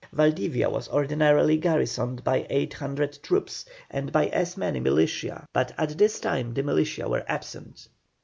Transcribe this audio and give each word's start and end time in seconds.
Valdivia 0.11 0.67
was 0.67 0.89
ordinarily 0.89 1.57
garrisoned 1.57 2.23
by 2.23 2.47
800 2.49 3.19
troops 3.21 3.65
and 3.91 4.11
by 4.11 4.29
as 4.29 4.57
many 4.57 4.79
militia, 4.79 5.47
but 5.53 5.73
at 5.77 5.95
this 5.95 6.19
time 6.19 6.55
the 6.55 6.63
militia 6.63 7.07
were 7.07 7.23
absent. 7.27 7.87